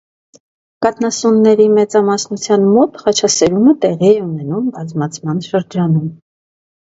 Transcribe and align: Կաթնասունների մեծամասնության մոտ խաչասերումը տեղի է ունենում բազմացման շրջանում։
Կաթնասունների 0.83 1.65
մեծամասնության 1.73 2.63
մոտ 2.77 2.97
խաչասերումը 3.03 3.75
տեղի 3.83 4.11
է 4.13 4.15
ունենում 4.29 4.71
բազմացման 4.79 5.45
շրջանում։ 5.49 6.09